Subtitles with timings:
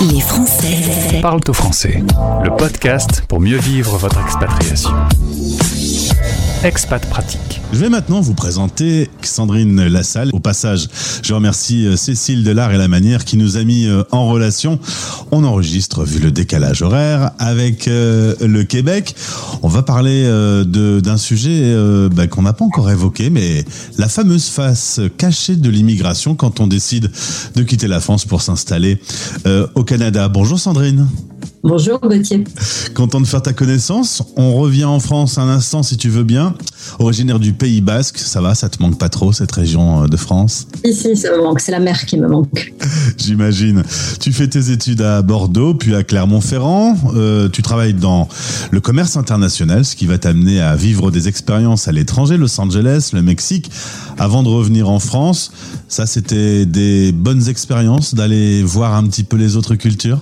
[0.00, 2.02] Les Français parlent au français.
[2.42, 4.90] Le podcast pour mieux vivre votre expatriation.
[6.64, 7.60] Expat pratique.
[7.74, 10.30] Je vais maintenant vous présenter Sandrine Lassalle.
[10.32, 10.88] Au passage,
[11.22, 14.78] je remercie euh, Cécile Delard et la manière qui nous a mis euh, en relation.
[15.30, 19.14] On enregistre, vu le décalage horaire, avec euh, le Québec.
[19.62, 20.24] On va parler
[20.64, 21.74] d'un sujet
[22.14, 23.64] bah, qu'on n'a pas encore évoqué, mais
[23.98, 27.10] la fameuse face cachée de l'immigration quand on décide
[27.54, 28.98] de quitter la France pour s'installer
[29.74, 30.28] au Canada.
[30.28, 31.08] Bonjour Sandrine.
[31.64, 32.44] Bonjour Gauthier.
[32.92, 34.22] Content de faire ta connaissance.
[34.36, 36.54] On revient en France un instant si tu veux bien.
[36.98, 40.18] Originaire du Pays Basque, ça va, ça te manque pas trop cette région euh, de
[40.18, 40.66] France?
[40.84, 42.74] Ici, ça me manque, c'est la mer qui me manque.
[43.16, 43.82] J'imagine.
[44.20, 46.98] Tu fais tes études à Bordeaux, puis à Clermont-Ferrand.
[47.14, 48.28] Euh, tu travailles dans
[48.70, 53.12] le commerce international, ce qui va t'amener à vivre des expériences à l'étranger, Los Angeles,
[53.14, 53.70] le Mexique,
[54.18, 55.50] avant de revenir en France.
[55.88, 60.20] Ça, c'était des bonnes expériences d'aller voir un petit peu les autres cultures?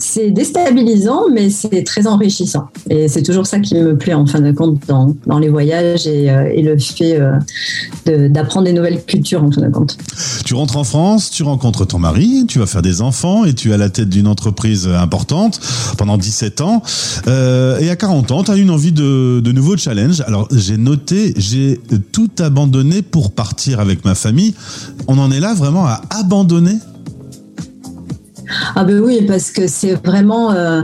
[0.00, 2.68] C'est déstabilisant, mais c'est très enrichissant.
[2.88, 6.06] Et c'est toujours ça qui me plaît en fin de compte dans, dans les voyages
[6.06, 9.96] et, euh, le fait euh, d'apprendre des nouvelles cultures en fin de compte.
[10.44, 13.70] Tu rentres en France, tu rencontres ton mari, tu vas faire des enfants et tu
[13.70, 15.60] es à la tête d'une entreprise importante
[15.96, 16.82] pendant 17 ans.
[17.26, 20.22] Euh, et à 40 ans, tu as une envie de, de nouveaux challenges.
[20.26, 21.80] Alors j'ai noté, j'ai
[22.12, 24.54] tout abandonné pour partir avec ma famille.
[25.08, 26.76] On en est là vraiment à abandonner?
[28.74, 30.52] Ah ben oui, parce que c'est vraiment...
[30.52, 30.82] Euh,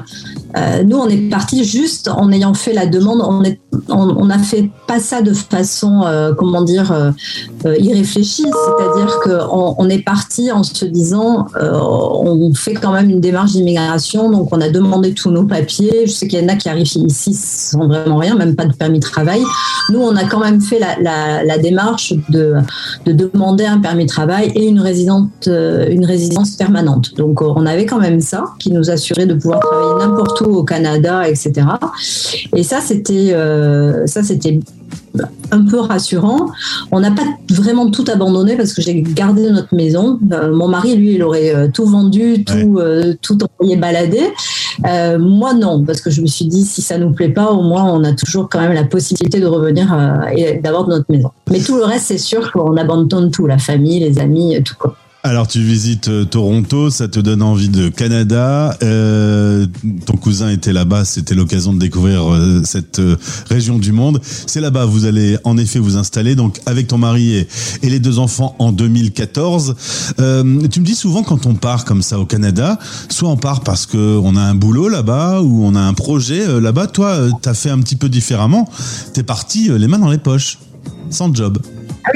[0.56, 3.20] euh, nous, on est parti juste en ayant fait la demande.
[3.22, 7.12] On est on n'a fait pas ça de façon, euh, comment dire,
[7.64, 8.44] irréfléchie.
[8.44, 14.30] C'est-à-dire qu'on on est parti en se disant, on fait quand même une démarche d'immigration,
[14.30, 16.06] donc on a demandé tous nos papiers.
[16.06, 18.74] Je sais qu'il y en a qui arrivent ici sans vraiment rien, même pas de
[18.74, 19.42] permis de travail.
[19.90, 22.54] Nous, on a quand même fait la, démarche de,
[23.06, 27.14] de, demander un permis de travail et une résidence, une résidence permanente.
[27.16, 30.64] Donc, on avait quand même ça qui nous assurait de pouvoir travailler n'importe où au
[30.64, 31.52] Canada, etc.
[32.54, 33.65] Et ça, c'était euh,
[34.06, 34.60] ça, c'était
[35.50, 36.50] un peu rassurant.
[36.92, 40.18] On n'a pas vraiment tout abandonné parce que j'ai gardé notre maison.
[40.32, 42.80] Euh, mon mari, lui, il aurait euh, tout vendu, tout,
[43.22, 44.32] tout envoyé balader.
[45.18, 47.84] moi, non, parce que je me suis dit, si ça nous plaît pas, au moins,
[47.84, 49.96] on a toujours quand même la possibilité de revenir
[50.36, 51.30] et d'avoir notre maison.
[51.50, 54.96] Mais tout le reste, c'est sûr qu'on abandonne tout, la famille, les amis, tout quoi.
[55.26, 58.76] Alors tu visites euh, Toronto, ça te donne envie de Canada.
[58.84, 59.66] Euh,
[60.04, 63.02] ton cousin était là-bas, c'était l'occasion de découvrir euh, cette
[63.50, 64.20] région du monde.
[64.22, 67.48] C'est là-bas, vous allez en effet vous installer, donc avec ton mari et,
[67.82, 69.74] les deux enfants en 2014.
[70.16, 73.84] tu me dis souvent quand on part comme ça au Canada, soit on part parce
[73.84, 76.86] qu'on a un boulot là-bas ou on a un projet là-bas.
[76.86, 78.70] Toi, tu as fait un petit peu différemment.
[79.12, 80.58] Tu es parti les mains dans les poches,
[81.10, 81.58] sans job.
[82.04, 82.10] Ah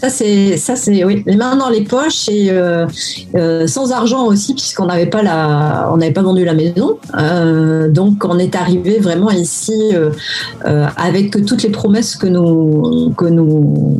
[0.00, 2.86] ça c'est ça c'est oui, les mains dans les poches et euh,
[3.34, 6.98] euh, sans argent aussi puisqu'on n'avait pas la on n'avait pas vendu la maison.
[7.16, 9.92] Euh, donc on est arrivé vraiment ici
[10.96, 13.98] avec toutes les promesses que nous que nous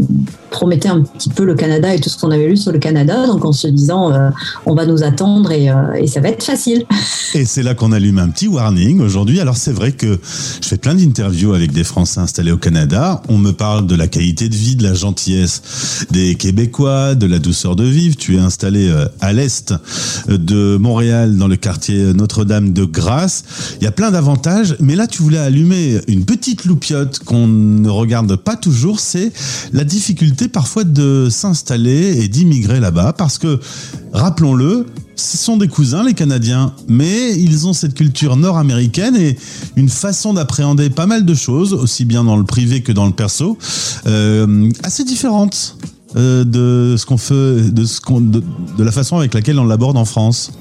[0.54, 3.26] promettait un petit peu le Canada et tout ce qu'on avait lu sur le Canada,
[3.26, 4.12] donc en se disant
[4.66, 6.84] on va nous attendre et, et, ça va être facile.
[7.34, 9.40] Et c'est là qu'on allume un petit warning aujourd'hui.
[9.40, 10.18] Alors c'est vrai que
[10.62, 13.20] je fais plein d'interviews avec des Français installés au Canada.
[13.28, 17.40] On me parle de la qualité de vie, de la gentillesse des Québécois, de la
[17.40, 18.16] douceur de vivre.
[18.16, 19.74] Tu es installé euh, à l'est
[20.28, 23.42] euh, de Montréal, dans le quartier Notre-Dame de Grâce.
[23.80, 27.88] Il y a plein d'avantages, mais là tu voulais allumer une petite loupiote qu'on ne
[27.88, 29.32] regarde pas toujours, c'est
[29.72, 33.60] la difficulté parfois de s'installer et d'immigrer là-bas, parce que,
[34.12, 39.36] rappelons-le, ce sont des cousins, les Canadiens, mais ils ont cette culture nord-américaine et
[39.76, 43.12] une façon d'appréhender pas mal de choses, aussi bien dans le privé que dans le
[43.12, 43.58] perso,
[44.06, 45.76] euh, assez différente
[46.16, 47.82] euh, de ce qu'on fait, de,
[48.78, 50.52] la façon avec laquelle on l'aborde en France.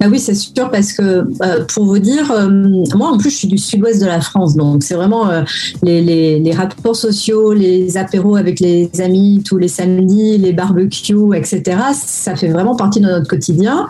[0.00, 2.48] Ah oui, c'est sûr, parce que euh, pour vous dire, euh,
[2.94, 5.42] moi en plus je suis du sud-ouest de la France, donc c'est vraiment euh,
[5.82, 11.78] les, rapports sociaux, les apéros avec les amis tous les samedis, les barbecues, etc.
[11.94, 13.88] Ça fait vraiment partie de notre quotidien.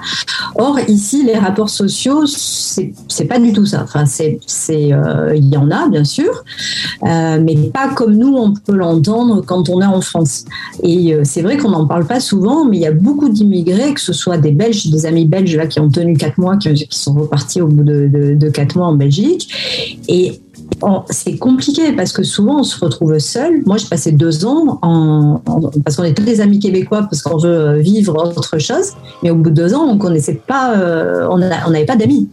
[0.54, 3.82] Or ici, les rapports sociaux, c'est pas du tout ça.
[3.82, 4.38] Enfin, c'est
[4.76, 6.44] il y en a bien sûr,
[7.02, 10.44] mais pas comme nous on peut l'entendre quand on est en France.
[10.82, 14.00] Et c'est vrai qu'on n'en parle pas souvent, mais il y a beaucoup d'immigrés, que
[14.00, 17.14] ce soit des Belges, des amis belges là qui ont tenu quatre mois, qui, sont
[17.14, 19.52] repartis au bout de, quatre mois en Belgique.
[20.08, 20.40] Et
[21.10, 23.62] c'est compliqué parce que souvent on se retrouve seul.
[23.66, 25.40] Moi, j'ai passé deux ans en,
[25.84, 28.92] parce qu'on est tous des amis québécois parce qu'on veut vivre autre chose.
[29.22, 32.28] Mais au bout de deux ans, on connaissait pas, euh, on n'avait pas d'amis.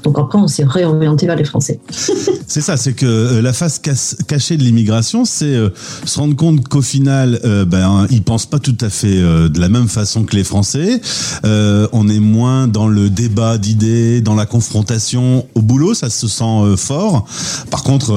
[0.00, 1.80] Euh, Donc après, on s'est réorienté vers les Français.
[2.46, 3.80] c'est ça, c'est que euh, la face
[4.26, 5.70] cachée de l'immigration, c'est euh,
[6.04, 9.68] se rendre compte qu'au final, euh, ben, ils pensent pas tout à fait de la
[9.68, 11.00] même façon que les Français.
[11.44, 15.46] on est moins dans le débat d'idées, dans la confrontation.
[15.54, 17.26] Au boulot, ça se sent fort.
[17.70, 18.12] Par contre,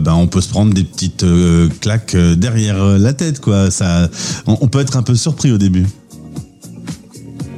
[0.00, 1.24] ben, on peut se prendre des petites
[1.80, 3.70] claques derrière la tête, quoi.
[3.70, 4.08] Ça,
[4.46, 5.86] on peut être un peu surpris au début.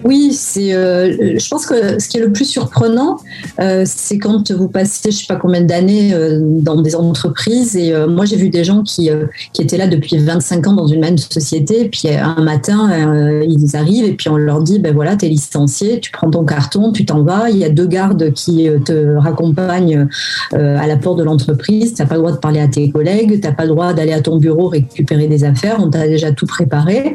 [0.04, 0.75] Oui, c'est.
[0.75, 3.19] Euh, je pense que ce qui est le plus surprenant,
[3.60, 7.76] euh, c'est quand vous passez, je sais pas combien d'années euh, dans des entreprises.
[7.76, 9.10] Et moi, j'ai vu des gens qui
[9.52, 11.88] qui étaient là depuis 25 ans dans une même société.
[11.88, 16.10] Puis un matin, ils arrivent et puis on leur dit, ben voilà, t'es licencié, tu
[16.10, 17.50] prends ton carton, tu t'en vas.
[17.50, 20.08] Il y a deux gardes qui te raccompagnent
[20.52, 21.94] à la porte de l'entreprise.
[21.94, 24.20] T'as pas le droit de parler à tes collègues, t'as pas le droit d'aller à
[24.20, 25.76] ton bureau récupérer des affaires.
[25.81, 27.14] On t'a déjà tout préparé.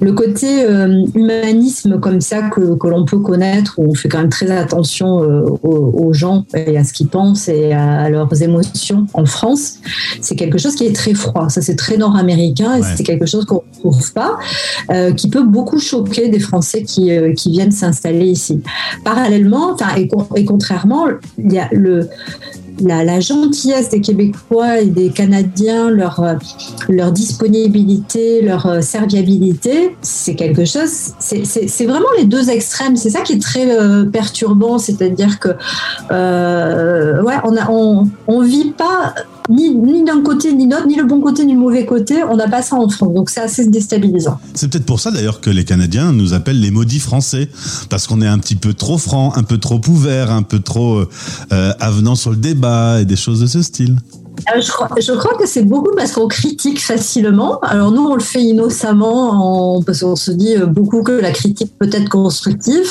[0.00, 0.64] Le côté
[1.14, 5.22] humanisme comme ça que, que l'on peut connaître, où on fait quand même très attention
[5.22, 9.74] euh, aux, gens et à ce qu'ils pensent et à, leurs émotions en France.
[10.20, 11.48] C'est quelque chose qui est très froid.
[11.48, 14.38] Ça, c'est très nord-américain et c'est quelque chose qu'on ne trouve pas,
[14.90, 18.62] euh, qui peut beaucoup choquer des Français qui, euh, qui viennent s'installer ici.
[19.04, 21.06] Parallèlement, et, et contrairement,
[21.38, 22.08] il y a le,
[22.80, 26.34] la, gentillesse des Québécois et des Canadiens, leur, euh,
[26.88, 30.90] leur disponibilité, leur euh, serviabilité, c'est quelque chose.
[31.18, 32.96] C'est vraiment les deux extrêmes.
[32.96, 35.48] C'est ça qui est très euh, perturbant, c'est-à-dire que
[36.10, 39.14] ouais, on a on, on vit pas
[39.50, 42.22] ni, ni d'un côté ni l'autre, ni le bon côté ni le mauvais côté.
[42.24, 44.38] On n'a pas ça en France, donc c'est assez déstabilisant.
[44.54, 47.48] C'est peut-être pour ça d'ailleurs que les Canadiens nous appellent les maudits français,
[47.88, 51.04] parce qu'on est un petit peu trop franc, un peu trop ouvert, un peu trop
[51.52, 53.96] euh, avenant sur le débat et des choses de ce style.
[54.54, 57.58] Euh, je, crois, que c'est beaucoup parce qu'on critique facilement.
[57.60, 61.72] Alors nous, on le fait innocemment parce qu'on se dit euh, beaucoup que la critique
[61.78, 62.86] peut être constructive.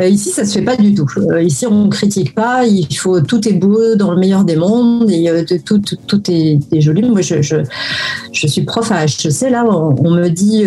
[0.00, 1.06] Euh, ici, ça se fait pas du tout.
[1.40, 2.64] ici, on critique pas.
[2.64, 5.82] Il faut tout est beau dans le meilleur des mondes et tout,
[6.30, 7.02] est, joli.
[7.02, 9.50] Moi, je, suis prof à HEC.
[9.50, 10.66] Là, on, me dit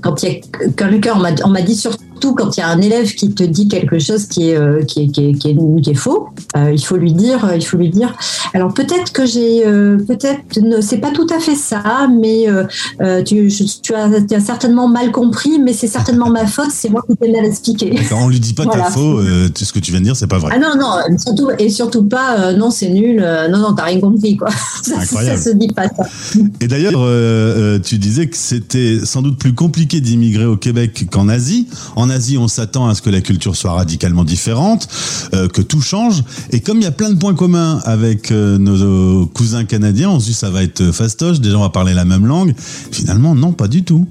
[0.00, 1.14] quand il y a quelqu'un,
[1.44, 4.26] on m'a dit surtout quand il y a un élève qui te dit quelque chose
[4.26, 7.44] qui est, euh, qui est, qui est, qui est, faux, euh, il faut lui dire,
[7.44, 8.14] euh, il faut lui dire.
[8.54, 10.40] Alors peut-être que j'ai, peut-être,
[10.80, 12.46] c'est pas tout à fait ça, mais
[13.24, 13.48] tu,
[13.82, 17.44] tu, as, certainement mal compris, mais c'est certainement ma faute, c'est moi qui t'ai mal
[17.44, 17.94] expliqué.
[18.12, 20.38] On lui dit pas que t'as faux, ce que tu viens de dire, c'est pas
[20.38, 20.52] vrai.
[20.54, 24.36] Ah non, non, surtout, et surtout pas, non, c'est nul, non, non, t'as rien compris,
[24.36, 24.48] quoi.
[24.82, 26.04] Ça, ça, se dit pas ça.
[26.60, 27.04] Et d'ailleurs,
[27.82, 31.68] tu disais que c'était sans doute plus compliqué d'immigrer au Québec qu'en Asie.
[31.96, 34.88] En Asie, on s'attend à ce que la culture soit radicalement différente,
[35.34, 36.22] euh, que tout change.
[36.50, 40.20] Et comme il y a plein de points communs avec euh, nos cousins canadiens, on
[40.20, 42.54] se dit ça va être fastoche, déjà on va parler la même langue.
[42.90, 44.06] Finalement, non, pas du tout.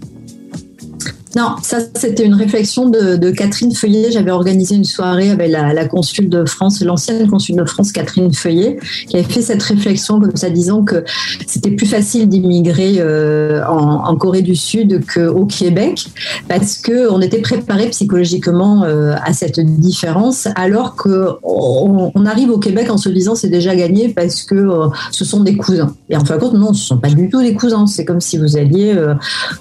[1.35, 4.11] Non, ça c'était une réflexion de, Catherine Feuillet.
[4.11, 8.79] J'avais organisé une soirée avec la, consul de France, l'ancienne consul de France, Catherine Feuillet,
[9.07, 11.03] qui avait fait cette réflexion comme ça, disant que
[11.45, 16.07] c'était plus facile d'immigrer euh, en, Corée du Sud qu'au Québec,
[16.47, 22.59] parce que on était préparé psychologiquement euh, à cette différence, alors que on, arrive au
[22.59, 25.95] Québec en se disant c'est déjà gagné parce que euh, ce sont des cousins.
[26.09, 27.85] Et en fin de compte, non, ce sont pas du tout des cousins.
[27.87, 28.95] C'est comme si vous alliez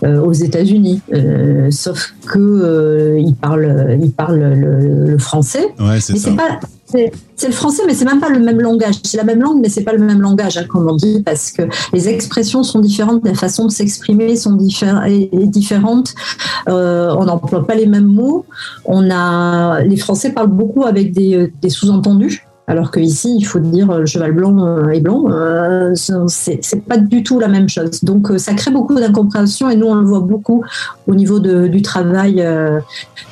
[0.03, 1.01] aux États-Unis.
[1.71, 5.75] Sauf que euh, il parle, il parle le, français.
[5.79, 6.33] Ouais, c'est ça.
[6.33, 6.61] Pas,
[6.91, 8.95] c'est le français, mais c'est même pas le même langage.
[9.05, 11.53] C'est la même langue, mais c'est pas le même langage, hein, comme on dit, parce
[11.53, 11.63] que
[11.93, 15.11] les expressions sont différentes, la façon de s'exprimer sont différentes.
[15.51, 16.15] différentes.
[16.69, 18.47] Euh, on n'emploie pas les mêmes mots.
[18.85, 22.48] On a, les Français parlent beaucoup avec des, des sous-entendus.
[22.69, 26.99] Alors qu'ici, il faut dire le euh, cheval blanc euh, et blanc, euh, c'est pas
[26.99, 28.05] du tout la même chose.
[28.05, 30.63] Donc ça crée beaucoup d'incompréhension et nous on le voit beaucoup
[31.07, 32.47] au niveau du travail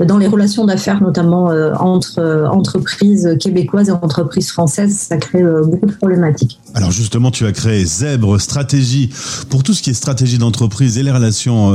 [0.01, 5.93] dans les relations d'affaires, notamment entre entreprises québécoises et entreprises françaises, ça crée beaucoup de
[5.93, 6.59] problématiques.
[6.77, 9.09] Alors justement, tu as créé Zèbre Stratégie
[9.49, 11.71] pour tout ce qui est stratégie d'entreprise et les relations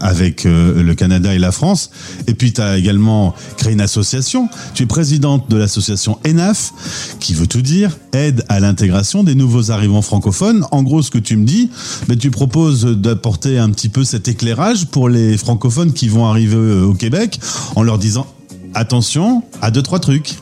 [0.00, 1.90] avec le Canada et la France.
[2.26, 4.50] Et puis tu as également créé une association.
[4.74, 6.72] Tu es présidente de l'association ENAF
[7.20, 10.66] qui veut tout dire, aide à l'intégration des nouveaux arrivants francophones.
[10.72, 11.70] En gros, ce que tu me dis,
[12.06, 16.56] ben, tu proposes d'apporter un petit peu cet éclairage pour les francophones qui vont arriver
[16.56, 17.40] euh, au Québec
[17.76, 18.26] en leur disant
[18.74, 20.36] attention à deux, trois trucs.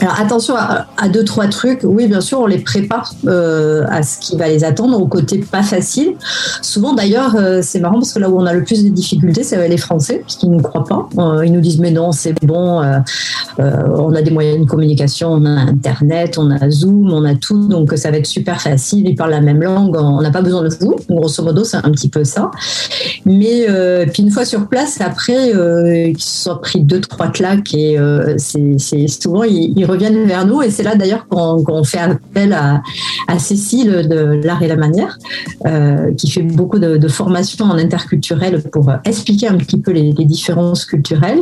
[0.00, 1.80] Alors attention à, deux trois trucs.
[1.82, 5.38] Oui, bien sûr, on les prépare euh, à ce qui va les attendre au côté
[5.38, 6.14] pas facile.
[6.60, 9.42] Souvent d'ailleurs, euh, c'est marrant parce que là où on a le plus de difficultés,
[9.42, 11.08] c'est les Français, parce qu'ils ne croient pas.
[11.18, 12.82] Euh, ils nous disent mais non, c'est bon.
[13.58, 17.68] on a des moyens de communication, on a Internet, on a Zoom, on a tout,
[17.68, 19.08] donc ça va être super facile.
[19.08, 20.96] Ils parlent la même langue, on n'a pas besoin de vous.
[21.08, 22.50] Grosso modo, c'est un petit peu ça.
[23.24, 23.66] Mais
[24.12, 27.96] puis une fois sur place, après, ils se sont pris deux trois claques et
[28.36, 32.82] c'est souvent ils reviennent vers nous et c'est là d'ailleurs qu'on fait appel à,
[33.38, 35.18] Cécile de l'art et la manière,
[35.66, 40.12] euh, qui fait beaucoup de, de formations en interculturel pour expliquer un petit peu les,
[40.12, 41.40] différences culturelles.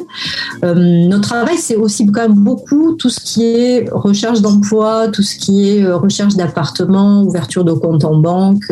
[0.65, 5.23] Euh, notre travail, c'est aussi quand même beaucoup tout ce qui est recherche d'emploi, tout
[5.23, 8.65] ce qui est euh, recherche d'appartements, ouverture de compte en banque,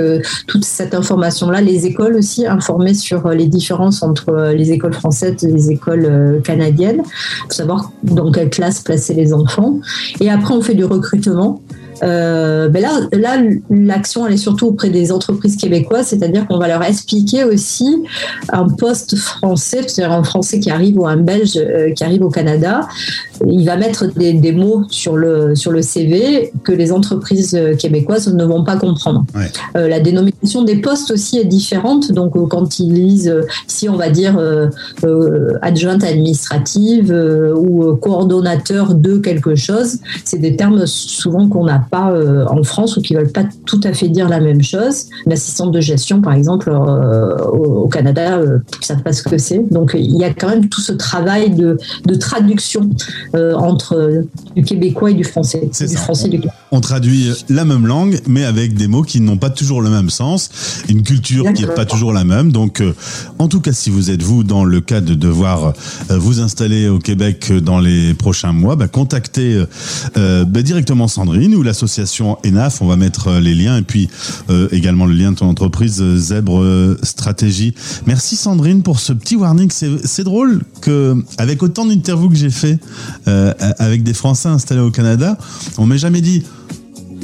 [0.47, 1.61] toute cette information-là.
[1.61, 7.03] Les écoles aussi informées sur les différences entre les écoles françaises et les écoles canadiennes,
[7.43, 9.62] pour savoir dans quelle classe placer les enfants.
[10.21, 11.63] Et après, on fait du recrutement.
[12.03, 16.69] Euh, ben là, là, l'action elle est surtout auprès des entreprises québécoises, c'est-à-dire qu'on va
[16.69, 18.03] leur expliquer aussi
[18.53, 22.31] un poste français, c'est-à-dire un Français qui arrive ou un Belge euh, qui arrive au
[22.31, 22.89] Canada,
[23.47, 28.45] il va mettre des, mots sur le sur le CV que les entreprises québécoises ne
[28.45, 29.25] vont pas comprendre.
[29.77, 33.35] Euh, la dénomination des postes aussi est différente, donc quand ils lisent,
[33.67, 34.39] si on va dire
[35.63, 37.13] adjointe administrative
[37.57, 42.97] ou coordonnateur de quelque chose, c'est des termes souvent qu'on n'a pas euh, en France
[42.97, 45.11] ou qui veulent pas tout à fait dire la même chose.
[45.27, 49.59] L'assistante de gestion, par exemple, euh, au, Canada, euh, ils savent pas ce que c'est.
[49.71, 52.89] Donc il y a quand même tout ce travail de, de traduction
[53.35, 54.25] entre
[54.57, 55.71] du québécois et du français.
[55.79, 56.41] Du français du...
[56.73, 60.11] On traduit la même langue, mais avec des mots qui n'ont pas toujours le même
[60.11, 60.51] sens,
[60.89, 62.51] une culture qui n'est pas toujours la même.
[62.51, 62.83] Donc,
[63.39, 65.75] en tout cas, si vous êtes vous dans le cas de devoir
[66.09, 69.63] vous installer au Québec dans les prochains mois, bah, contactez
[70.15, 72.81] bah, directement Sandrine ou la association ENAF.
[72.81, 74.09] On va mettre euh, les liens et puis
[74.51, 76.63] euh, également le lien de ton entreprise euh, Zèbre
[77.03, 77.75] Stratégie.
[78.07, 79.71] Merci Sandrine pour ce petit warning.
[79.71, 82.79] C'est drôle que avec autant d'interviews que j'ai fait
[83.27, 85.39] avec des Français installés au Canada,
[85.79, 86.43] on m'ait jamais dit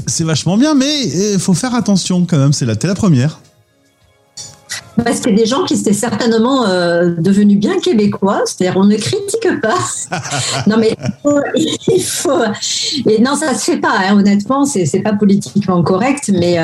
[0.08, 2.52] c'est vachement bien, mais il faut faire attention quand même.
[2.52, 3.40] C'est la, la première.
[5.04, 9.48] Parce que des gens qui étaient certainement euh, devenus bien québécois, c'est-à-dire on ne critique
[9.62, 9.78] pas.
[10.66, 10.96] non mais
[11.54, 12.42] il faut,
[13.06, 13.92] et non ça se fait pas.
[13.98, 16.62] Hein, honnêtement, c'est c'est pas politiquement correct, mais euh,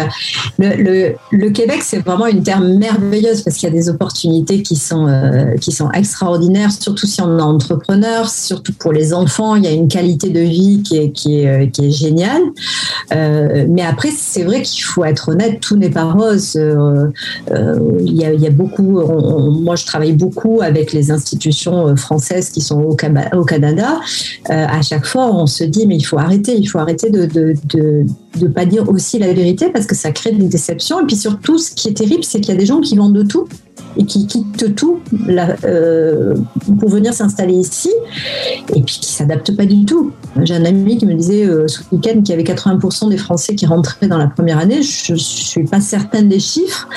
[0.59, 4.63] le, le, le, Québec c'est vraiment une terre merveilleuse parce qu'il y a des opportunités
[4.63, 9.55] qui sont euh, qui sont extraordinaires, surtout si on est entrepreneur, surtout pour les enfants.
[9.55, 12.43] Il y a une qualité de vie qui est qui est qui est géniale.
[13.11, 16.59] mais après c'est vrai qu'il faut être honnête, tout n'est pas rose.
[16.59, 19.01] il y il y a beaucoup,
[19.63, 24.01] moi je travaille beaucoup avec les institutions euh, françaises qui sont au, Canada.
[24.51, 27.23] Euh, à chaque fois, on se dit, mais il faut arrêter, il faut arrêter de
[27.23, 28.07] ne de,
[28.41, 31.01] de, pas dire aussi la vérité parce que ça crée des déceptions.
[31.01, 33.15] Et puis surtout, ce qui est terrible, c'est qu'il y a des gens qui vendent
[33.15, 33.47] de tout
[33.97, 35.01] et qui quittent tout
[35.65, 36.35] euh,
[36.81, 37.91] pour venir s'installer ici
[38.75, 40.13] et puis qui s'adaptent pas du tout.
[40.43, 43.55] J'ai un ami qui me disait euh, ce week-end qu'il y avait 80% des Français
[43.55, 44.83] qui rentraient dans la première année.
[44.83, 46.89] Je ne suis pas certaine des chiffres,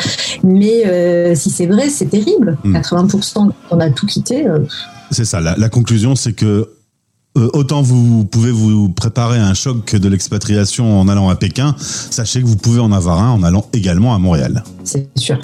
[0.43, 2.57] mais euh, si c'est vrai, c'est terrible.
[2.65, 3.51] 80% hmm.
[3.71, 4.45] on a tout quitté.
[5.11, 5.39] C'est ça.
[5.39, 6.69] La, conclusion, c'est que
[7.35, 12.41] autant vous pouvez vous préparer à un choc de l'expatriation en allant à Pékin, sachez
[12.41, 14.63] que vous pouvez en avoir un en allant également à Montréal.
[14.83, 15.39] C'est sûr.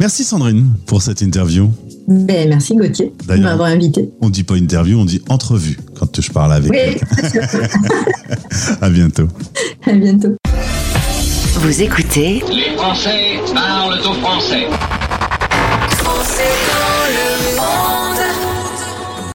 [0.00, 1.70] Merci Sandrine pour cette interview.
[2.08, 4.10] Ben, merci Gauthier de m'avoir invité.
[4.22, 6.96] On dit pas interview, on dit entrevue quand je parle avec oui.
[8.80, 9.28] à bientôt.
[9.86, 10.34] À bientôt.
[11.56, 14.68] Vous écoutez Les Français parlent au français.
[15.90, 18.49] Français dans le monde.